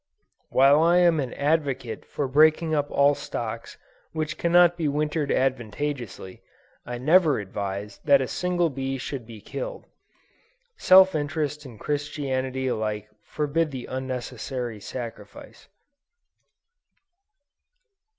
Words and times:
While 0.49 0.81
I 0.81 0.97
am 0.97 1.19
an 1.19 1.31
advocate 1.35 2.05
for 2.05 2.27
breaking 2.27 2.73
up 2.73 2.89
all 2.89 3.13
stocks 3.13 3.77
which 4.13 4.35
cannot 4.35 4.75
be 4.75 4.87
wintered 4.87 5.29
advantageously, 5.31 6.41
I 6.87 6.97
never 6.97 7.39
advise 7.39 7.99
that 8.03 8.19
a 8.19 8.27
single 8.27 8.71
bee 8.71 8.97
should 8.97 9.27
be 9.27 9.41
killed. 9.41 9.85
Self 10.75 11.13
interest 11.13 11.65
and 11.65 11.79
Christianity 11.79 12.65
alike 12.65 13.09
forbid 13.21 13.69
the 13.69 13.85
unnecessary 13.85 14.79
sacrifice. 14.79 15.67